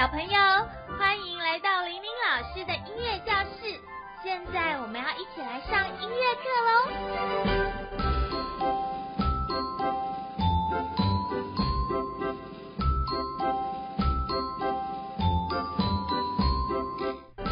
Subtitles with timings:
[0.00, 0.30] 小朋友，
[0.98, 3.78] 欢迎来到玲玲老师的音乐教室。
[4.22, 6.72] 现在我们要一起来上音乐课喽。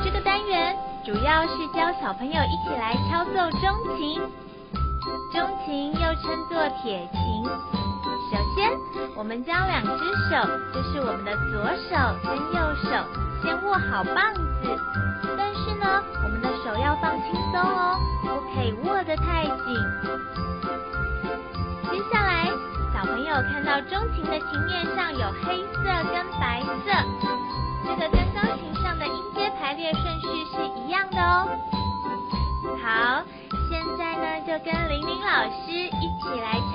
[0.03, 0.75] 这个单元
[1.05, 4.23] 主要是教小朋友一起来敲奏钟琴，
[5.35, 7.45] 钟琴又称作铁琴。
[9.19, 9.91] 我们将两只
[10.31, 13.03] 手，就是我们的左手跟右手，
[13.43, 14.79] 先握好棒子。
[15.37, 19.75] 但是呢，我们的手要放轻松哦，不可以握得太紧。
[21.91, 22.47] 接下来，
[22.95, 25.83] 小朋友看到钟琴的琴面上有黑色
[26.15, 26.93] 跟白色，
[27.89, 31.49] 这个跟钢琴上的音阶排列顺序是一样的哦。
[32.81, 33.25] 好。
[33.69, 36.53] 现在呢，就跟玲玲老师一起来《》。